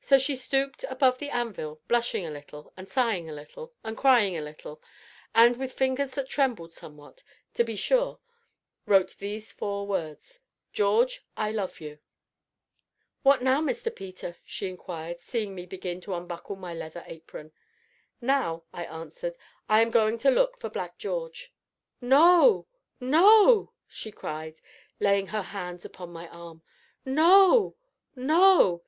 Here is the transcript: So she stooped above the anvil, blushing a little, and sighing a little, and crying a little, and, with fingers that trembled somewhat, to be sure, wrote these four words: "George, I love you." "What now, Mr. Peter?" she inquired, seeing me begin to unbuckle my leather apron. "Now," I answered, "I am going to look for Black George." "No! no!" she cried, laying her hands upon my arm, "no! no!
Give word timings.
So 0.00 0.16
she 0.16 0.34
stooped 0.34 0.86
above 0.88 1.18
the 1.18 1.28
anvil, 1.28 1.82
blushing 1.88 2.24
a 2.24 2.30
little, 2.30 2.72
and 2.74 2.88
sighing 2.88 3.28
a 3.28 3.34
little, 3.34 3.74
and 3.84 3.98
crying 3.98 4.34
a 4.34 4.40
little, 4.40 4.80
and, 5.34 5.58
with 5.58 5.74
fingers 5.74 6.12
that 6.12 6.30
trembled 6.30 6.72
somewhat, 6.72 7.22
to 7.52 7.64
be 7.64 7.76
sure, 7.76 8.18
wrote 8.86 9.16
these 9.18 9.52
four 9.52 9.86
words: 9.86 10.40
"George, 10.72 11.22
I 11.36 11.50
love 11.52 11.82
you." 11.82 11.98
"What 13.22 13.42
now, 13.42 13.60
Mr. 13.60 13.94
Peter?" 13.94 14.38
she 14.42 14.70
inquired, 14.70 15.20
seeing 15.20 15.54
me 15.54 15.66
begin 15.66 16.00
to 16.00 16.14
unbuckle 16.14 16.56
my 16.56 16.72
leather 16.72 17.04
apron. 17.06 17.52
"Now," 18.22 18.62
I 18.72 18.86
answered, 18.86 19.36
"I 19.68 19.82
am 19.82 19.90
going 19.90 20.16
to 20.20 20.30
look 20.30 20.58
for 20.58 20.70
Black 20.70 20.96
George." 20.96 21.52
"No! 22.00 22.66
no!" 23.00 23.74
she 23.86 24.12
cried, 24.12 24.62
laying 24.98 25.26
her 25.26 25.42
hands 25.42 25.84
upon 25.84 26.10
my 26.10 26.26
arm, 26.28 26.62
"no! 27.04 27.76
no! 28.16 28.82